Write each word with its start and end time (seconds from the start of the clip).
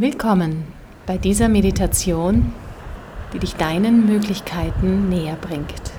Willkommen 0.00 0.62
bei 1.06 1.18
dieser 1.18 1.48
Meditation, 1.48 2.52
die 3.32 3.40
dich 3.40 3.56
deinen 3.56 4.06
Möglichkeiten 4.06 5.08
näher 5.08 5.34
bringt. 5.34 5.90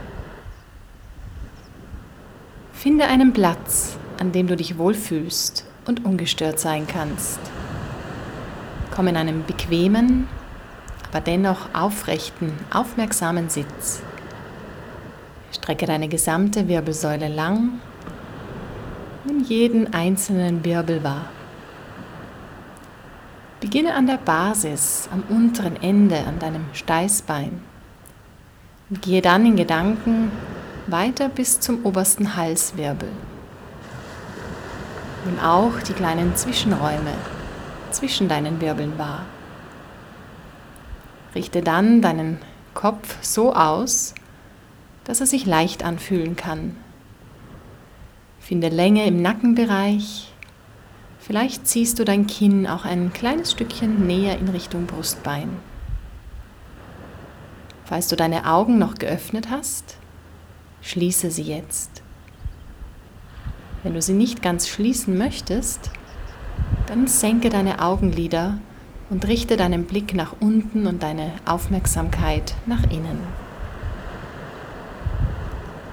Finde 2.72 3.08
einen 3.08 3.34
Platz, 3.34 3.98
an 4.18 4.32
dem 4.32 4.48
du 4.48 4.56
dich 4.56 4.78
wohlfühlst 4.78 5.66
und 5.86 6.06
ungestört 6.06 6.62
sein 6.62 6.88
kannst. 6.88 7.42
Komm 8.90 9.08
in 9.08 9.18
einen 9.18 9.44
bequemen, 9.44 10.30
aber 11.10 11.20
dennoch 11.20 11.68
aufrechten, 11.74 12.54
aufmerksamen 12.72 13.50
Sitz. 13.50 14.02
Strecke 15.52 15.88
deine 15.88 16.08
gesamte 16.08 16.70
Wirbelsäule 16.70 17.28
lang, 17.28 17.82
nimm 19.26 19.44
jeden 19.44 19.94
einzelnen 19.94 20.64
Wirbel 20.64 21.04
wahr. 21.04 21.26
Beginne 23.60 23.94
an 23.94 24.08
der 24.08 24.18
Basis, 24.18 25.10
am 25.12 25.24
unteren 25.28 25.76
Ende, 25.82 26.20
an 26.26 26.40
deinem 26.40 26.66
Steißbein. 26.74 27.62
Und 28.90 29.02
gehe 29.02 29.22
dann 29.22 29.46
in 29.46 29.58
Gedanken 29.58 30.32
weiter 30.88 31.28
bis 31.28 31.60
zum 31.60 31.86
obersten 31.86 32.36
Halswirbel. 32.38 33.10
Nimm 35.26 35.40
auch 35.40 35.80
die 35.88 35.94
kleinen 35.94 36.36
Zwischenräume 36.36 37.14
zwischen 37.92 38.30
deinen 38.30 38.62
Wirbeln 38.62 38.98
wahr. 38.98 39.26
Richte 41.36 41.62
dann 41.62 42.02
deinen 42.02 42.40
Kopf 42.74 43.18
so 43.22 43.54
aus, 43.54 44.16
dass 45.04 45.20
er 45.20 45.28
sich 45.28 45.46
leicht 45.46 45.84
anfühlen 45.84 46.36
kann. 46.36 46.78
Finde 48.40 48.70
Länge 48.70 49.06
im 49.06 49.22
Nackenbereich, 49.22 50.32
Vielleicht 51.30 51.68
ziehst 51.68 52.00
du 52.00 52.06
dein 52.06 52.26
Kinn 52.26 52.66
auch 52.66 52.86
ein 52.86 53.14
kleines 53.14 53.52
Stückchen 53.52 54.08
näher 54.08 54.40
in 54.40 54.48
Richtung 54.48 54.88
Brustbein. 54.88 55.48
Falls 57.86 58.08
du 58.08 58.16
deine 58.16 58.48
Augen 58.48 58.80
noch 58.80 58.96
geöffnet 58.96 59.52
hast, 59.52 59.98
schließe 60.82 61.30
sie 61.30 61.44
jetzt. 61.44 62.02
Wenn 63.84 63.94
du 63.94 64.02
sie 64.02 64.14
nicht 64.14 64.42
ganz 64.42 64.68
schließen 64.68 65.20
möchtest, 65.20 65.92
dann 66.88 67.06
senke 67.06 67.50
deine 67.50 67.80
Augenlider 67.80 68.58
und 69.12 69.28
richte 69.28 69.56
deinen 69.56 69.86
Blick 69.86 70.16
nach 70.16 70.34
unten 70.40 70.88
und 70.88 71.04
deine 71.04 71.34
Aufmerksamkeit 71.46 72.56
nach 72.66 72.86
innen. 72.86 73.20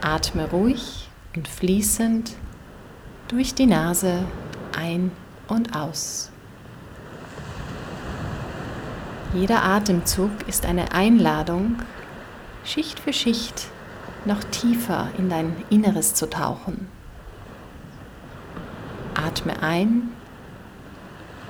Atme 0.01 0.49
ruhig 0.49 1.11
und 1.37 1.47
fließend 1.47 2.33
durch 3.29 3.55
die 3.55 3.67
Nase 3.67 4.25
ein 4.75 5.11
und 5.49 5.77
aus. 5.77 6.31
Jeder 9.35 9.63
Atemzug 9.63 10.31
ist 10.47 10.65
eine 10.65 10.93
Einladung, 10.93 11.77
Schicht 12.65 12.99
für 12.99 13.13
Schicht 13.13 13.69
noch 14.25 14.43
tiefer 14.45 15.09
in 15.19 15.29
dein 15.29 15.57
Inneres 15.71 16.15
zu 16.15 16.29
tauchen. 16.29 16.89
Atme 19.15 19.63
ein, 19.63 20.11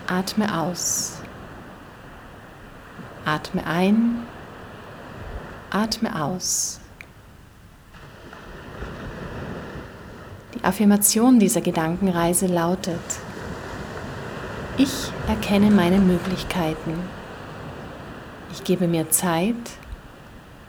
atme 0.07 0.59
aus. 0.59 1.19
Atme 3.25 3.67
ein, 3.67 4.27
atme 5.71 6.23
aus. 6.23 6.81
Die 10.55 10.65
Affirmation 10.65 11.39
dieser 11.39 11.61
Gedankenreise 11.61 12.47
lautet, 12.47 13.01
erkenne 15.29 15.71
meine 15.73 15.99
Möglichkeiten. 15.99 16.95
Ich 18.53 18.63
gebe 18.63 18.87
mir 18.87 19.11
Zeit, 19.11 19.57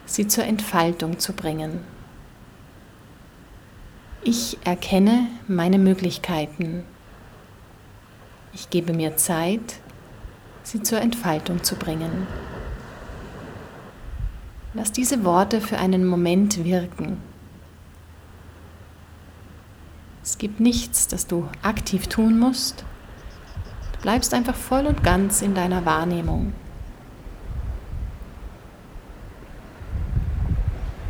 sie 0.06 0.28
zur 0.28 0.46
Entfaltung 0.46 1.20
zu 1.20 1.34
bringen. 1.34 1.82
Ich 4.24 4.58
erkenne 4.66 5.28
meine 5.48 5.78
Möglichkeiten. 5.78 6.84
Ich 8.52 8.72
gebe 8.72 8.94
mir 8.94 9.16
Zeit, 9.16 9.80
sie 10.64 10.82
zur 10.82 11.02
Entfaltung 11.02 11.64
zu 11.64 11.76
bringen. 11.76 12.26
Lass 14.74 14.92
diese 14.92 15.24
Worte 15.24 15.62
für 15.62 15.78
einen 15.78 16.06
Moment 16.06 16.64
wirken. 16.64 17.22
Es 20.24 20.40
gibt 20.40 20.60
nichts, 20.60 21.08
das 21.08 21.28
du 21.28 21.48
aktiv 21.62 22.08
tun 22.08 22.40
musst 22.40 22.84
bleibst 24.08 24.34
einfach 24.34 24.56
voll 24.56 24.86
und 24.86 25.04
ganz 25.04 25.42
in 25.42 25.54
deiner 25.54 25.84
Wahrnehmung. 25.84 26.54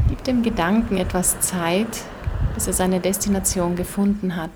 Gib 0.10 0.24
dem 0.24 0.42
Gedanken 0.42 0.98
etwas 0.98 1.40
Zeit, 1.40 2.06
bis 2.56 2.66
er 2.66 2.74
seine 2.74 3.00
Destination 3.00 3.76
gefunden 3.76 4.36
hat. 4.36 4.50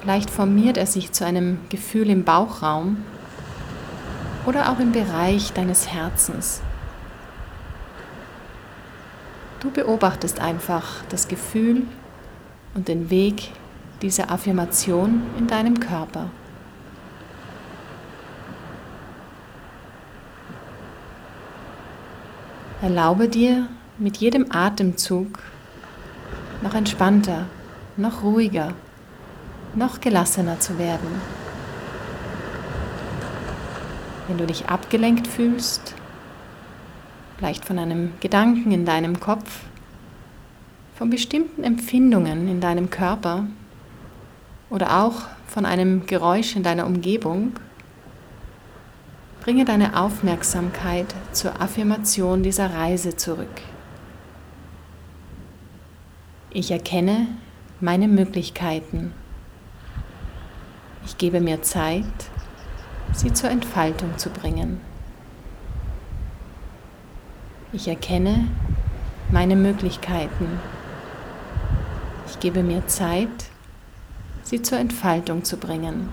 Vielleicht 0.00 0.30
formiert 0.30 0.78
er 0.78 0.86
sich 0.86 1.12
zu 1.12 1.26
einem 1.26 1.58
Gefühl 1.68 2.08
im 2.08 2.24
Bauchraum 2.24 3.04
oder 4.46 4.72
auch 4.72 4.78
im 4.78 4.92
Bereich 4.92 5.52
deines 5.52 5.92
Herzens. 5.92 6.62
Du 9.60 9.70
beobachtest 9.70 10.40
einfach 10.40 11.04
das 11.10 11.28
Gefühl 11.28 11.82
und 12.74 12.88
den 12.88 13.10
Weg 13.10 13.50
diese 14.02 14.28
Affirmation 14.28 15.22
in 15.38 15.46
deinem 15.46 15.80
Körper. 15.80 16.30
Erlaube 22.82 23.28
dir 23.28 23.68
mit 23.96 24.18
jedem 24.18 24.46
Atemzug 24.50 25.38
noch 26.62 26.74
entspannter, 26.74 27.46
noch 27.96 28.22
ruhiger, 28.22 28.74
noch 29.74 30.00
gelassener 30.00 30.60
zu 30.60 30.78
werden. 30.78 31.20
Wenn 34.28 34.38
du 34.38 34.46
dich 34.46 34.66
abgelenkt 34.68 35.26
fühlst, 35.26 35.94
vielleicht 37.38 37.64
von 37.64 37.78
einem 37.78 38.12
Gedanken 38.20 38.72
in 38.72 38.84
deinem 38.84 39.20
Kopf, 39.20 39.60
von 40.96 41.10
bestimmten 41.10 41.64
Empfindungen 41.64 42.48
in 42.48 42.60
deinem 42.60 42.90
Körper, 42.90 43.46
oder 44.70 45.02
auch 45.02 45.22
von 45.46 45.66
einem 45.66 46.06
Geräusch 46.06 46.56
in 46.56 46.62
deiner 46.62 46.86
Umgebung, 46.86 47.52
bringe 49.40 49.64
deine 49.64 50.00
Aufmerksamkeit 50.00 51.06
zur 51.32 51.60
Affirmation 51.60 52.42
dieser 52.42 52.74
Reise 52.74 53.16
zurück. 53.16 53.60
Ich 56.50 56.70
erkenne 56.70 57.26
meine 57.80 58.08
Möglichkeiten. 58.08 59.12
Ich 61.04 61.18
gebe 61.18 61.40
mir 61.40 61.62
Zeit, 61.62 62.04
sie 63.12 63.32
zur 63.32 63.50
Entfaltung 63.50 64.16
zu 64.16 64.30
bringen. 64.30 64.80
Ich 67.72 67.88
erkenne 67.88 68.46
meine 69.30 69.56
Möglichkeiten. 69.56 70.60
Ich 72.28 72.38
gebe 72.40 72.62
mir 72.62 72.86
Zeit, 72.86 73.50
sie 74.44 74.62
zur 74.62 74.78
Entfaltung 74.78 75.44
zu 75.44 75.56
bringen. 75.56 76.10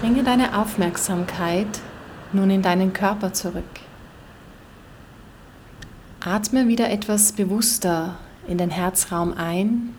Bringe 0.00 0.24
deine 0.24 0.58
Aufmerksamkeit 0.58 1.78
nun 2.32 2.48
in 2.48 2.62
deinen 2.62 2.94
Körper 2.94 3.34
zurück. 3.34 3.64
Atme 6.20 6.68
wieder 6.68 6.88
etwas 6.88 7.32
bewusster 7.32 8.16
in 8.48 8.56
den 8.56 8.70
Herzraum 8.70 9.34
ein 9.34 9.94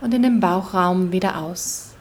und 0.00 0.12
in 0.12 0.22
den 0.22 0.40
Bauchraum 0.40 1.12
wieder 1.12 1.38
aus. 1.38 1.94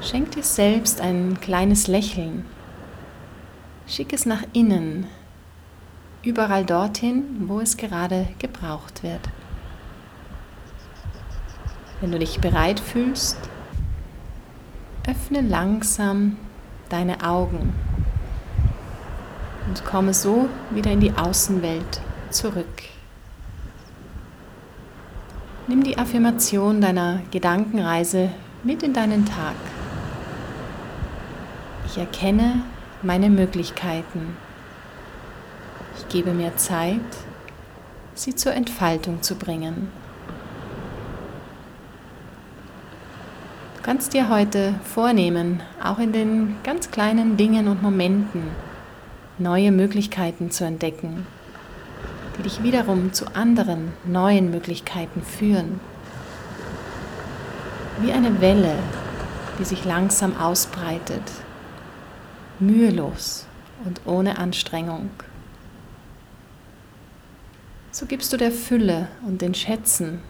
Schenk 0.00 0.30
dir 0.30 0.42
selbst 0.42 0.98
ein 1.02 1.38
kleines 1.38 1.88
Lächeln. 1.88 2.46
Schick 3.86 4.14
es 4.14 4.24
nach 4.24 4.44
innen, 4.54 5.06
überall 6.22 6.64
dorthin, 6.64 7.46
wo 7.46 7.60
es 7.60 7.76
gerade 7.76 8.28
gebraucht 8.38 9.02
wird. 9.02 9.28
Wenn 12.02 12.10
du 12.10 12.18
dich 12.18 12.40
bereit 12.40 12.80
fühlst, 12.80 13.36
öffne 15.08 15.40
langsam 15.40 16.36
deine 16.88 17.22
Augen 17.24 17.72
und 19.68 19.84
komme 19.84 20.12
so 20.12 20.48
wieder 20.70 20.90
in 20.90 20.98
die 20.98 21.12
Außenwelt 21.12 22.00
zurück. 22.30 22.82
Nimm 25.68 25.84
die 25.84 25.96
Affirmation 25.96 26.80
deiner 26.80 27.20
Gedankenreise 27.30 28.30
mit 28.64 28.82
in 28.82 28.94
deinen 28.94 29.24
Tag. 29.24 29.54
Ich 31.86 31.98
erkenne 31.98 32.64
meine 33.02 33.30
Möglichkeiten. 33.30 34.36
Ich 35.98 36.08
gebe 36.08 36.32
mir 36.32 36.56
Zeit, 36.56 36.98
sie 38.14 38.34
zur 38.34 38.54
Entfaltung 38.54 39.22
zu 39.22 39.36
bringen. 39.36 40.01
Kannst 43.82 44.14
dir 44.14 44.28
heute 44.28 44.74
vornehmen, 44.84 45.60
auch 45.82 45.98
in 45.98 46.12
den 46.12 46.56
ganz 46.62 46.90
kleinen 46.90 47.36
Dingen 47.36 47.66
und 47.66 47.82
Momenten 47.82 48.42
neue 49.38 49.72
Möglichkeiten 49.72 50.52
zu 50.52 50.64
entdecken, 50.64 51.26
die 52.38 52.42
dich 52.44 52.62
wiederum 52.62 53.12
zu 53.12 53.34
anderen 53.34 53.92
neuen 54.04 54.50
Möglichkeiten 54.50 55.22
führen. 55.22 55.80
Wie 58.00 58.12
eine 58.12 58.40
Welle, 58.40 58.74
die 59.58 59.64
sich 59.64 59.84
langsam 59.84 60.36
ausbreitet, 60.36 61.22
mühelos 62.60 63.46
und 63.84 64.00
ohne 64.06 64.38
Anstrengung. 64.38 65.10
So 67.90 68.06
gibst 68.06 68.32
du 68.32 68.36
der 68.36 68.52
Fülle 68.52 69.08
und 69.26 69.42
den 69.42 69.54
Schätzen 69.54 70.20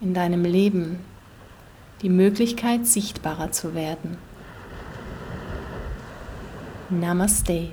in 0.00 0.14
deinem 0.14 0.44
Leben 0.44 1.00
die 2.02 2.08
Möglichkeit, 2.08 2.86
sichtbarer 2.86 3.52
zu 3.52 3.74
werden. 3.74 4.16
Namaste. 6.88 7.68